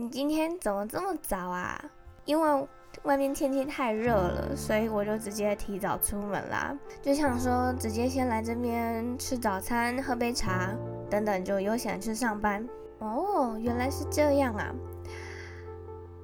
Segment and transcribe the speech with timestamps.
[0.00, 1.76] 你今天怎么这么早啊？
[2.24, 2.68] 因为
[3.02, 6.72] 外面天气太热了，所以我就直接提早出门啦。
[7.02, 10.72] 就想说直接先来这边吃早餐、喝杯茶，
[11.10, 12.64] 等等就悠闲去上班。
[13.00, 14.72] 哦，原来是这样啊。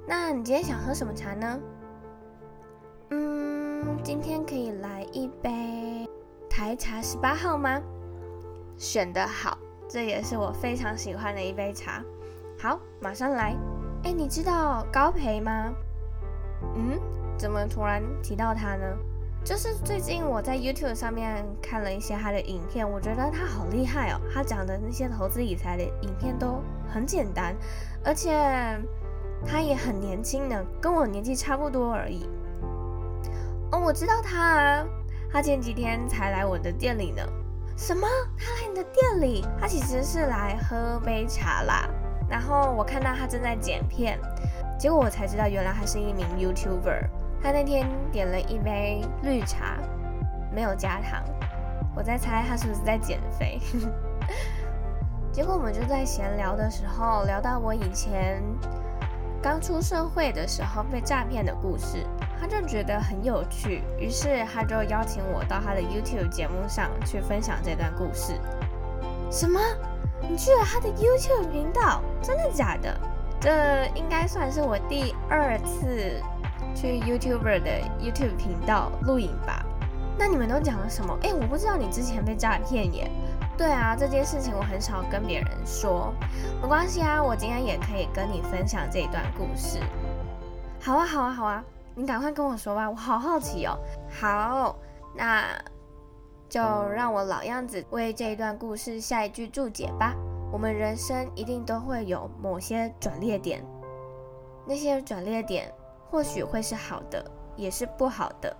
[0.06, 1.61] 那你今天想喝什么茶呢？
[3.11, 6.09] 嗯，今天可以来一杯
[6.48, 7.82] 台茶十八号吗？
[8.79, 12.00] 选得好，这也是我非常喜欢的一杯茶。
[12.65, 13.55] 好，马上来。
[14.05, 15.70] 哎，你知道高培吗？
[16.75, 16.98] 嗯，
[17.37, 18.87] 怎么突然提到他呢？
[19.45, 24.21] 就是最近我在 YouTube 上面看了一些他的影片，我觉得他好厉害哦。
[24.33, 27.55] 他讲的那些投资理财的影片都很简单，
[28.02, 28.33] 而且
[29.46, 32.27] 他也很年轻呢，跟我年纪差不多而已。
[33.73, 34.87] 哦，我知道他啊，
[35.30, 37.23] 他前几天才来我的店里呢。
[37.77, 38.09] 什么？
[38.38, 39.45] 他来你的店里？
[39.60, 41.87] 他其实是来喝杯茶啦。
[42.34, 44.19] 然后我看到他正在剪片，
[44.77, 47.07] 结果我才知道原来他是一名 YouTuber。
[47.40, 49.79] 他那天点了一杯绿茶，
[50.52, 51.23] 没有加糖。
[51.95, 53.60] 我在猜他是不是在减肥。
[55.30, 58.43] 结果我们就在闲聊的时候聊到我以前
[59.40, 62.05] 刚出社会的时候被诈骗的故事。
[62.40, 68.34] 他就觉得很有趣，于是他就邀请我到他的 YouTube 节目上去分享这段故事。
[69.31, 69.60] 什么？
[70.28, 72.00] 你去了他的 YouTube 频道？
[72.22, 72.99] 真的假的？
[73.41, 76.22] 这应该算是我第二次
[76.75, 79.65] 去 YouTuber 的 YouTube 频道录影吧？
[80.17, 81.19] 那你们都讲了什么？
[81.22, 83.11] 哎，我不知道你之前被诈骗耶。
[83.56, 86.12] 对啊，这件事情我很少跟别人说。
[86.62, 89.78] 没关系啊，我今天也可以跟你分享这一段故事。
[90.81, 91.62] 好啊，好啊，好啊。
[91.97, 93.78] 你赶快跟我说吧，我好好奇哦。
[94.21, 94.75] 好，
[95.15, 95.45] 那
[96.55, 100.15] 就让我老样子为这一段故事下一句注解吧。
[100.53, 103.61] 我们人生一定都会有某些转捩点，
[104.65, 105.75] 那些转捩点
[106.09, 108.56] 或许会是好的，也是不好的，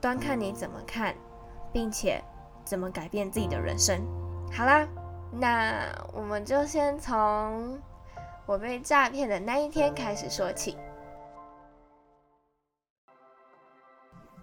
[0.00, 1.14] 端看你怎么看，
[1.70, 2.18] 并且
[2.64, 4.00] 怎么改变自己的人生。
[4.50, 4.88] 好啦，
[5.30, 7.78] 那我们就先从
[8.46, 10.78] 我被诈骗的那一天开始说起。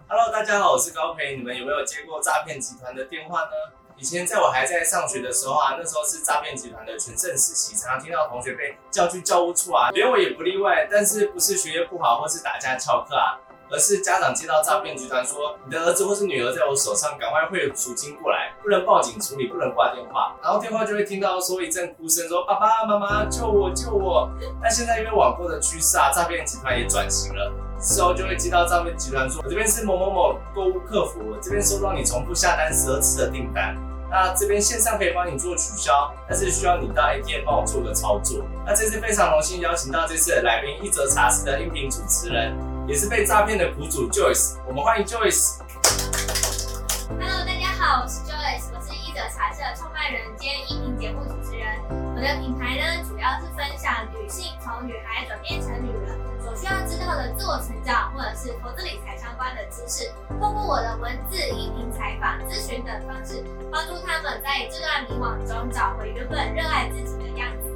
[0.07, 1.35] Hello，大家好，我是高培。
[1.35, 3.49] 你们有没有接过诈骗集团的电话呢？
[3.97, 10.87] 以前在我还在上学的时候啊，那时候是诈骗集团的全盛时期，常常听到同学被叫去教务处啊，连我也不例外。
[10.91, 13.33] 但是不是学业不好或是打架翘课啊，
[13.71, 20.35] 而是家长接到诈骗集团说你的儿子或是女儿在我手上，赶快汇赎金过来，不能报警处理，不能挂电话。
[20.39, 24.29] 然后电话就会听到说一阵哭声，说爸爸妈妈救我救我。
[24.61, 27.51] 但现在因为网购的趋势啊，诈骗集团也转型了。
[27.79, 33.75] 之后就会接到诈骗集团说，我这边是某某某购物客服，这边收到你重复下单十二次的订单，
[34.09, 38.43] 那这边线上可以帮你做取消，但是需要你到 ATM 帮我做个操作。
[38.65, 42.55] 那这次非常荣幸邀请到这次的来宾一则茶室的音频主持人，
[42.87, 45.59] 也是被诈骗的苦主 Joyce，我们欢迎 Joyce。
[47.19, 51.67] Hello，大家好，我是 Joyce，我是一则茶室的创办人兼音频节目主持人。
[52.15, 55.69] 我的品牌呢，主要是分享女性从女孩转变成。
[56.65, 60.11] 需要知道的自我成长，或者是投资理财相关的知识，
[60.41, 67.69] 透过我的文字、音频采访、咨询等方式，帮助他们在这段迷惘中找回原本热爱自己的样子。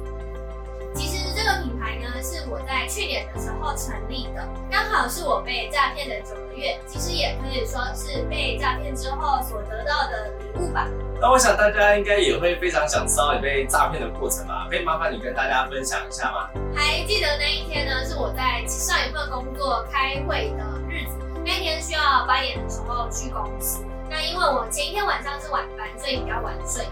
[0.92, 10.88] 其实这个品牌呢，是我在去年的时候成立的，刚好是我被诈骗的九个月，其实也可以说是被诈骗之后所得到的礼物吧。
[11.20, 14.59] 那我想大家应该也会非常想知道你被诈骗的过程吧？
[14.70, 16.48] 可以麻烦你跟大家分享一下吗？
[16.76, 21.18] 还记得那一天呢，是我在上一份工作开会的日子。
[21.44, 23.84] 那一天需要八点的时候去公司。
[24.08, 26.84] 那因为我前一天晚上是晚班，所以比较晚睡。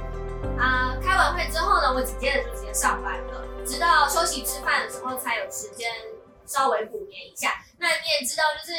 [0.59, 5.89] 啊、开完会之后呢，我紧接着就直接上班了，直到休息吃饭的时候才有时间
[6.47, 7.62] 稍微补眠一下。
[7.78, 8.72] 那你也知道，就是。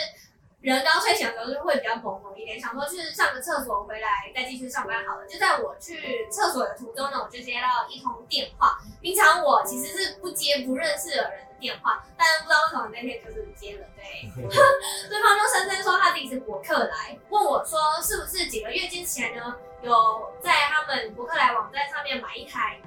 [0.61, 5.25] 人刚睡醒的时候就会比较朦胧一点，想说去上个厕所回来再继续上班好了。
[5.25, 8.77] 就在我去厕所的途中呢，我就接到一通电话。
[9.01, 13.85] 平常我其实是不接不认识的人的电话，但不知道为什么那天就是接了。
[13.95, 14.29] 对，
[15.07, 22.77] 对方就声称说他自己是博客来，问我说是不是几个月之前呢有在他们博客来网站上面买一台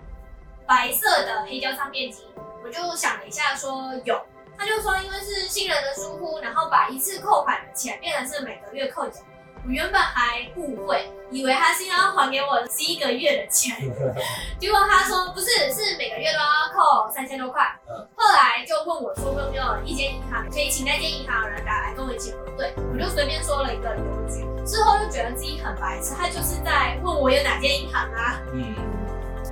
[0.66, 2.26] 白色的黑胶唱片机。
[2.62, 4.20] 我就想了一下说有。
[4.58, 9.20] 他就说，因为是新人的疏忽，然后把一次扣款的钱变成是每个月扣缴。
[9.64, 13.76] 我原本还误会，以为他是要还给我十一个月的钱，
[14.58, 17.62] 结果他说不是，是每个月都要扣三千多块。
[18.16, 22.74] 后来就问我说，有没有一间银行可以请那间银行的人打来跟我一起核对？
[22.92, 28.40] 我就随便说了一个邮局，之后又觉得自己很白痴，他就是在问我有哪间银行啊。
[28.52, 28.74] 嗯。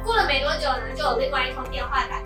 [0.04, 2.20] 过了没多久呢，就有另外一通电话打。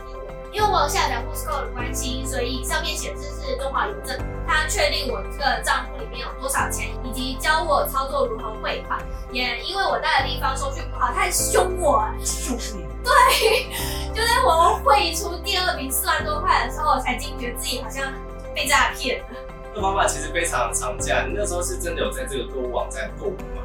[0.54, 4.16] 因为我有下载 Whoscall 的关系，所以上面显示是中华邮政，
[4.46, 9.02] 他确定我这个账户里面有多少钱，以及教我操作如何汇款。
[9.32, 12.86] 也因为我在的地方收据不好，太凶我，凶你。
[13.02, 13.66] 对，
[14.14, 18.12] 就在我汇出第二笔四万多块的时候，我才惊觉自己好像
[18.54, 19.26] 被诈骗了。
[19.74, 23.63] 这方法其实非常常见，你那时候是真的有在这个购物网站购物吗？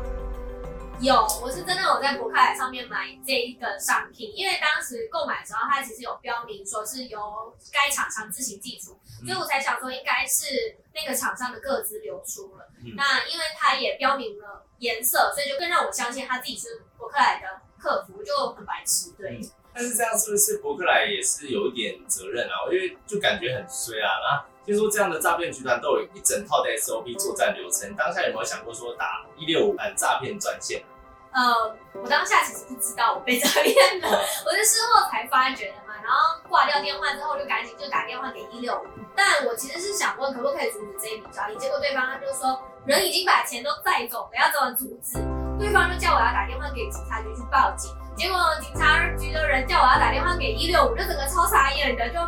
[1.02, 12.70] 有，我是真的有在博客来上面买这一个商品，因为当时购买的时候，它其实有标明说是由该厂商自行寄出，嗯、所以我才想说应该是那个厂商的个资流出了。
[12.84, 19.12] 嗯、那因为它也标明了颜色，所以就更让我相信他自己是博客来的客服，就很白痴。
[19.18, 22.66] 对、嗯，但是这样是不是博客来也是有一点责任啊？
[22.72, 24.10] 因为就感觉很衰啊。
[24.22, 30.84] 那听说这样的诈骗集团都有一整套的 SOP 作战流程，当下有没有想过说打一六五反诈骗专线？
[31.32, 34.10] 呃，我当下其实不知道我被诈骗了，
[34.46, 35.94] 我是事后才发觉的嘛。
[36.02, 38.86] 然后挂掉电话之后，就赶紧就打电话给一六五。
[39.16, 41.56] 但我其实是想问，可不可以阻止这一笔交易？
[41.58, 45.20] 结果对方他就说，人已经把钱都带走了，要怎么阻止？
[45.60, 47.92] 对方就叫我要打电话给警察局去报警。
[48.20, 52.20] 结果警察局的人叫我要打电话给一六五，就整个超傻眼的，就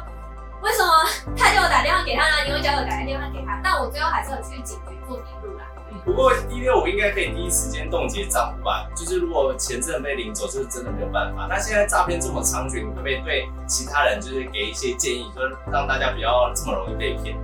[0.61, 1.03] 为什么
[1.35, 2.47] 他叫我打电话给他呢？
[2.47, 5.65] 因为叫我打电话给他，但我最后还是有去警局做笔录啦。
[6.05, 8.87] 不过一六五应该可以第一时间冻结账户吧？
[8.95, 11.45] 就是如果钱真的被领走，就是真的没有办法。
[11.49, 17.35] 那现在诈骗这么猖獗，你会不会对其他人就是给一些建议，就是让大家不要这么容易被骗？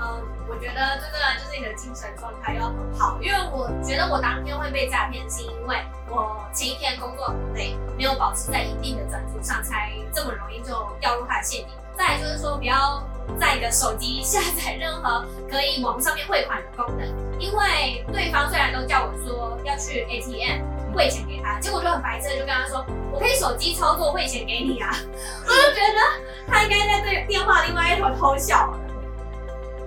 [0.00, 5.78] 嗯，我觉得这个就是你的精神状态要很好，因为我觉得我当天会被诈骗，是因为
[6.10, 11.68] 我前一天工作很累，没有保持在一定的专注上，才这么容易就掉入他的陷阱。
[11.96, 13.02] 再来就是说，不要
[13.40, 17.08] 在你的手机下载任何可以往上面汇款的功能，
[17.40, 24.90] 因为对方虽然都叫我说要去 ATM 汇钱给他，结果就很白痴的，就跟他说我可以手机操作汇钱给你啊，
[25.48, 28.70] 我就觉得他应该在对电话另外一头偷笑。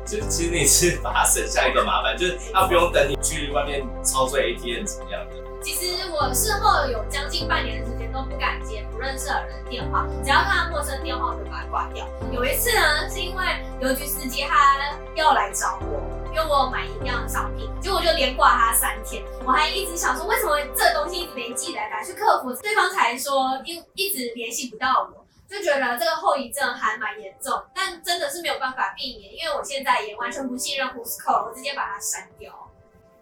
[0.06, 5.36] 就其实你是把它省下一个麻烦，就是他不用等你去外面操作 ATM 怎么样的。
[5.62, 12.08] 其实我事后有将近半年的时间都不敢接不认识的人的电话，只要看到陌生电话我就把它挂掉。
[12.32, 13.44] 有一次呢，是因为
[13.82, 14.78] 邮局司机他
[15.16, 19.24] 要来找我，因为我有买一样商品，结果我就连挂他三天。
[19.44, 27.64] 我还一直想说，为什么这东西一直没寄来，打去客服，对方才说因一直联系不到我，就觉得这个后遗症还蛮严重。
[27.74, 32.54] 但真的是没有办法避免，因为我现在也完全不信任 Whoscall，我直接把它删掉。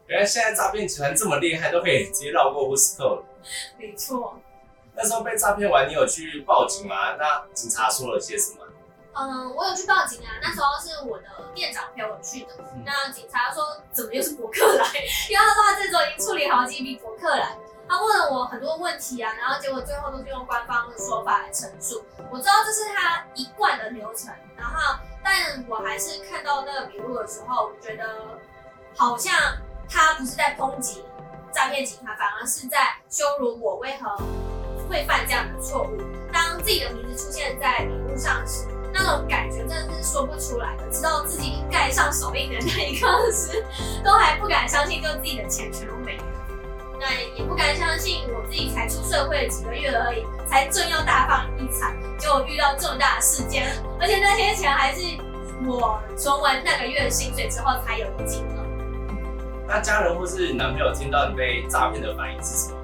[0.07, 3.23] 原来现在诈骗集团这么厉害，都可以直接绕过 Whoscall。
[3.77, 4.39] 没错。
[4.95, 7.15] 那时候被诈骗完，你有去报警吗？
[7.17, 8.59] 那警察说了些什么？
[9.15, 10.37] 嗯，我有去报警啊。
[10.41, 12.49] 那时候是我的店长陪我去的。
[12.59, 14.85] 嗯、那警察说，怎么又是博客来？
[15.29, 17.57] 因为他说他这周已经处理好几笔博客来。
[17.87, 22.03] 他问了我很多问题啊，然后结果最后都是用官方的说法来陈述。
[22.31, 28.05] 我知道这是他一贯的流程，然后但我还是看到那个笔录的时候，我觉得
[28.95, 29.33] 好像。
[29.89, 31.03] 他不是在抨击
[31.53, 34.17] 诈骗集团，反而是在羞辱我为何
[34.89, 35.97] 会犯这样的错误。
[36.31, 40.89] 当自己的名字出现在笔录上时，那种感觉真的是说不出来的。
[40.89, 43.63] 直到自己盖上手印的那一刻时，
[44.03, 46.17] 都还不敢相信，就自己的钱全都没。
[47.03, 53.67] 那也不敢相信，我自己才出社会几个月而已，才正要大放异彩，就遇到这么大的事件，
[53.99, 55.01] 而且那些钱还是
[55.67, 58.63] 我存完那个月的薪水之后才有的金额。
[59.67, 62.77] 那家人或是男朋友听到你被诈骗的反应是什么？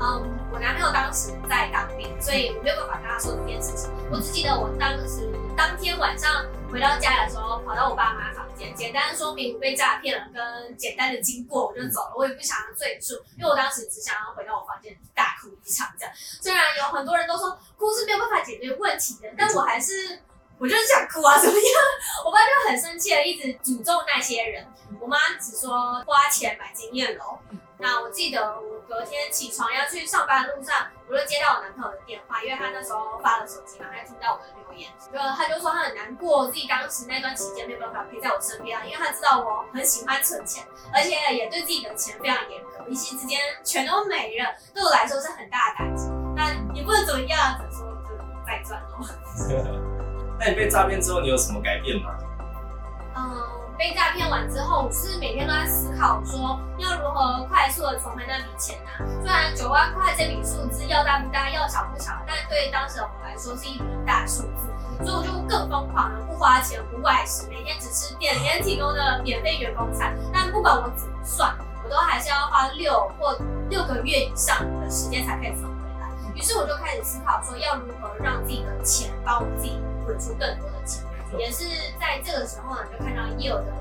[0.00, 3.90] 嗯，我男朋友当时在当兵，所以我没有办法跟他说这件事情。
[4.10, 8.32] 我只记得我当时当天晚上回到家的时候，跑到我爸妈
[8.74, 12.14] 简单说明被诈骗了，跟简单的经过，我就走了。
[12.16, 15.88] 我也不想要赘述，因为我当时只想要回到我房间大哭一场。
[15.98, 20.20] 这样，虽然有很多人都说哭是没有办法解决问题的，但我还是。
[20.60, 21.64] 我就是想哭啊，怎么样？
[22.26, 24.66] 我爸就很生气的，一直诅咒那些人。
[25.00, 27.38] 我妈只说花钱买经验喽。
[27.80, 46.10] 那我记得我隔天起床要去上班的路上，我就接到我男朋友的电话，因为他那时候发了手机嘛，他听到我的留言，就他就说他很难过，自己当时那段期间没有办法陪在我身边啊，因为他知道我很喜欢存钱，而且也对自己的钱非常严格，一夕之间全都没了，对我来说是很大的打击。
[46.34, 48.16] 那也不能怎么样，只说就
[48.46, 49.06] 再赚喽。
[50.40, 52.16] 那你被诈骗之后，你有什么改变吗？
[53.16, 53.22] 嗯，
[53.78, 58.98] 被诈骗完之后，我是每天都在思考，说要如何快速的存回那笔钱啊。
[59.22, 70.12] 虽然九万块这笔数字要大不大，要小不小，但对当时的我来说是一笔大数字，所以我就更疯狂了，不花钱，不外食，每天只吃店里面提供的免费员工餐。
[70.34, 73.38] 但不管我怎么算，我都还是要花六或
[73.70, 76.10] 六个月以上的时间才可以存回来。
[76.34, 79.78] 于是我就开始思考，说要如何让自己的钱帮我自己。
[80.08, 80.77] 滚出更多的。
[81.36, 81.64] 也是
[82.00, 83.72] 在这个时候呢，就看到 Yield 的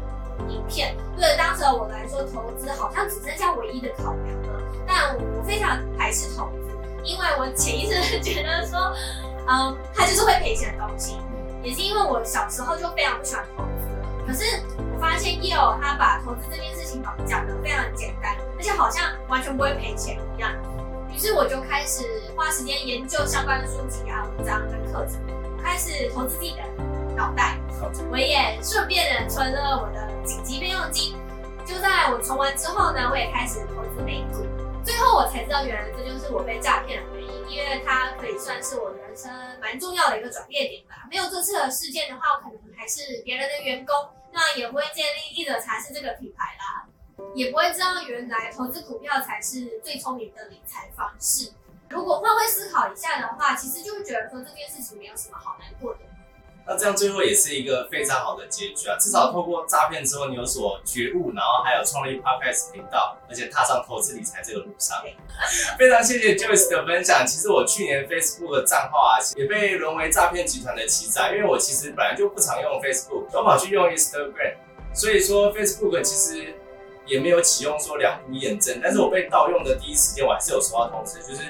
[0.50, 0.96] 影片。
[1.16, 4.62] 对当时我来说，投资好像只剩下唯一的考量了。
[4.86, 8.94] 但我非常排斥投资，因为我潜意识觉得说，
[9.48, 11.18] 嗯，它就是会赔钱的东西。
[11.63, 13.70] 也是因为我小时候就非常不喜欢投资。
[14.25, 14.62] 可是
[14.94, 20.51] 我发现 Yield 他把投资这件事情讲得非常简单，而且好像完全不会赔钱一样。
[21.10, 22.04] 于是我就开始
[22.36, 25.20] 花时间研究相关的书籍啊、文章跟课程，
[25.63, 26.87] 开始投资自己的。
[27.17, 27.57] 脑袋，
[28.12, 31.17] 我也顺便的存了我的紧急备用金。
[31.65, 34.45] 就在我存完之后呢，我也开始投资美股。
[34.86, 41.07] 最后我才知道，原来这就是我被诈骗的原因，因为它可以算是我人生蛮重要的一个转捩点吧。
[41.09, 43.95] 没有这次的事件的话，我可能还是别人的员工，
[44.31, 46.86] 那也不会建立一则茶室这个品牌啦，
[47.33, 51.51] 也不会知道原来投资股票才是最聪明的理财方式。
[51.89, 56.00] 如果换位思考一下的话，其实就会觉得说这件事情没有什么好难过的。
[56.67, 58.97] 那这样最后也是一个非常好的结局啊！
[59.00, 65.01] 至少透过诈骗之后，你有所觉悟，然后还有创立 Podcast 频道，而且踏上投资理财这个路上。
[65.79, 67.25] 非常谢谢 Joyce 的分享。
[67.25, 74.55] 其实我去年 Facebook 的账号啊，也被沦为诈骗集团的欺诈，因为我其实本来就不常用 Facebook，都跑去用 Instagram，
[74.93, 76.53] 所以说 Facebook 其实
[77.05, 78.77] 也没有启用说两步验证。
[78.83, 81.43] 但是我被盗用的第一时间，我还是有收到通知，就是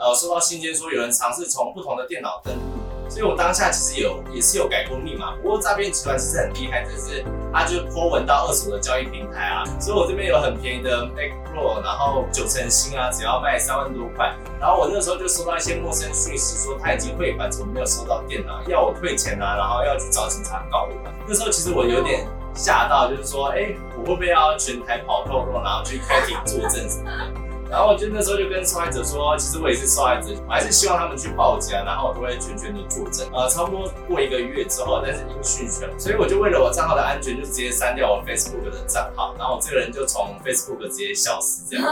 [0.00, 2.73] 呃收到信件说有人尝试从不同的电脑登录。
[3.08, 20.94] 所以我当下其实有也是有改过密码，不过诈骗集团其实很厉害，就是他就 po 文到二手的交易平台啊，所以我这边有很便宜的 Mac Pro，然后九成新啊，只要卖三万多块，然后我那时候就收到一些陌生讯息，说他已经汇款，怎么没有收到电脑，要我退钱啊，然后要去找警察告我。
[21.26, 27.43] 那时候其实我有点吓到，就是说，哎、我会不会要全台跑透露，然后去开庭作证什么的？
[27.70, 33.28] 然后我就那时候就跟受害者说，其实我也是受害者，我还是希望他们去报警，然后我都会全权的作证。
[33.32, 41.84] 呃，差不多过一个月之后，但是音讯全，所以我就为了我账号的安全，就直接删掉我 Facebook 的账号，然后我这个人就从 Facebook 直接消失，这样，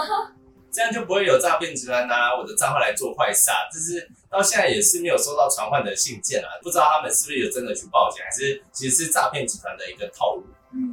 [0.71, 3.67] 这样就不会有诈骗集团拿我的账号来做坏事啊。
[3.73, 10.45] 就是到现在也是没有收到传唤的信件啊，不知道他们是不是有真的去报警，还是其实是诈骗集团的一个套路。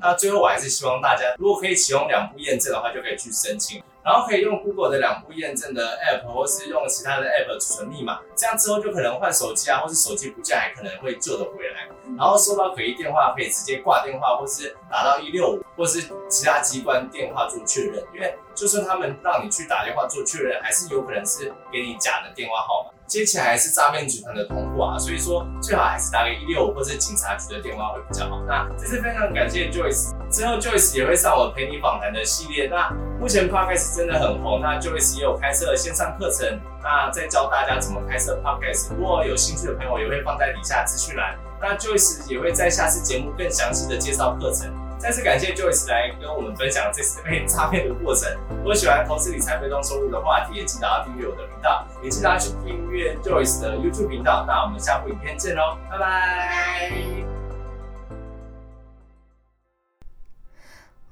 [0.01, 3.81] 那最后我还是希望大家，如果可以启用两步验证的话，就可以去申请。
[4.09, 11.87] 然后可以用 Google 的两步验证的 App，或是用其他的 App 储存密码，这样之后就可能换手机啊，或是手机不见还可能会救得回来。
[12.17, 18.03] 然后收到可疑电话，可以直接挂电话，或是打到一六五，或是其他机关电话做确认。
[18.15, 22.98] 因为就算他们让你去打电话做确认，还是有可能是给你假的电话号码。
[23.09, 28.39] 接起来是诈骗集团的通话，所以说最好还是打给一六五或者警察局的电话会比较好。
[28.47, 32.67] 那这次非常感谢 Joyce，之后 Joyce 也会上我陪你访谈的系列。
[32.67, 36.47] 那目前 Podcast 真的很红，那 Joyce 也有开设线上课程，
[36.83, 38.93] 那再教大家怎么开设 Podcast。
[38.95, 41.35] 如果有兴趣的朋友，也会放在底下资讯栏。
[41.59, 44.71] 那 Joyce 也会在下次节目更详细的介绍课程。
[44.99, 48.29] 再次感谢 Joyce 来跟我们分享这次被诈骗的过程。
[48.57, 54.43] 如果喜欢投资理财被动收入的话题，也记得要订阅我的频道，也记得要去订阅 Joyce 的 YouTube 频道。
[54.45, 56.91] 那我们下部影片见喽，拜拜！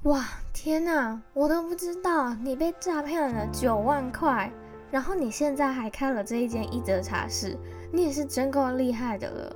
[0.04, 4.52] 哇，天哪，我都不知道你被诈骗了九万块，
[4.92, 7.58] 然后你现在还开了这一间一则茶室，
[7.94, 9.56] 你也是真够厉害的了。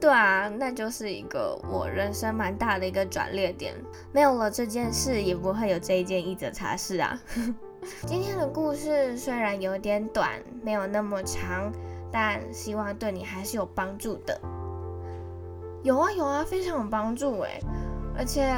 [0.00, 3.74] 对啊，那就是一个我人生蛮大的一个转捩点。
[4.12, 7.20] 没有了这件事，也不会有这一件一则茶室啊。
[8.06, 11.72] 今天的故事虽然有点短，没有那么长，
[12.12, 14.40] 但希望对你还是有帮助的。
[15.82, 17.60] 有啊有啊，非常有帮助诶。
[18.16, 18.52] 而且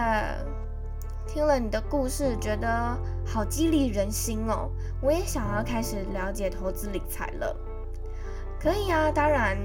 [1.26, 2.68] 听了你的故事，觉得
[3.24, 4.68] 好激励人心哦。
[5.02, 7.56] 我也想要开始了解投资理财了。
[8.60, 9.56] 可以啊，当然。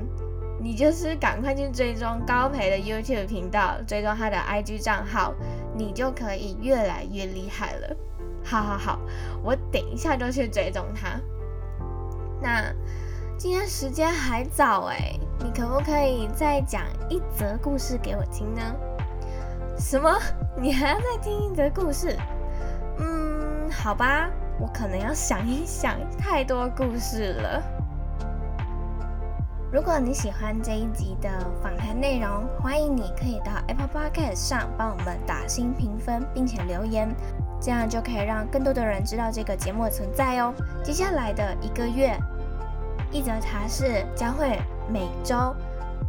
[0.66, 5.32] 你就是赶快去追踪高培的 YouTube 频道，追踪他的 IG 账号，
[5.78, 7.96] 你就可以越来越厉害了。
[8.44, 9.00] 好好好，
[9.44, 11.22] 我等一下就去追踪他。
[12.42, 12.74] 那
[13.38, 16.82] 今天时间还早诶，你可不可以再讲
[17.12, 18.62] 一则故事给我听呢？
[19.78, 20.20] 什么？
[20.58, 22.18] 你还要再听一则故事？
[22.98, 27.64] 嗯，好吧，我可能要想一想，太多故事了。
[29.76, 31.30] 如果你喜欢这一集的
[31.62, 37.14] 访谈内容，欢迎你可以到 Apple Podcast 上帮我们打星评分，并且留言，
[37.60, 40.54] 这样就可以让更多的人知道这个节目的存在哦。
[40.82, 42.18] 接下来的一个月，
[43.12, 44.58] 一则茶室将会
[44.90, 45.54] 每周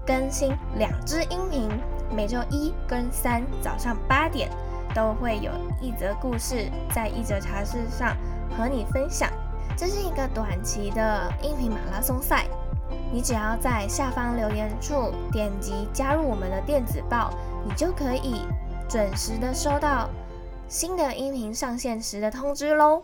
[0.07, 1.69] 更新两支音频，
[2.15, 4.49] 每周一跟三早上八点
[4.95, 8.17] 都会有一则故事在一则茶室上
[8.57, 9.29] 和你分享。
[9.77, 12.47] 这是一个短期的音频马拉松赛。
[13.13, 17.31] 你只要在下方留言处点击加入我们的电子报，
[17.65, 18.43] 你就可以
[18.89, 20.09] 准时的收到
[20.69, 23.03] 新的音频上线时的通知喽。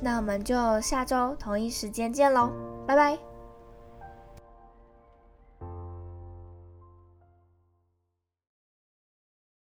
[0.00, 2.50] 那我们就下周同一时间见喽，
[2.86, 3.35] 拜拜。